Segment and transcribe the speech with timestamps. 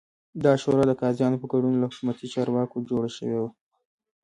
[0.43, 3.49] دا شورا د قاضیانو په ګډون له حکومتي چارواکو جوړه شوې وه